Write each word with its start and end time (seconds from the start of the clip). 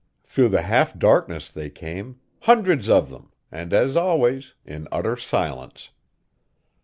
Through 0.23 0.49
the 0.49 0.63
half 0.63 0.97
darkness 0.97 1.47
they 1.47 1.69
came, 1.69 2.19
hundreds 2.39 2.89
of 2.89 3.11
them, 3.11 3.31
and, 3.51 3.71
as 3.71 3.95
always, 3.95 4.55
in 4.65 4.87
utter 4.91 5.15
silence. 5.15 5.91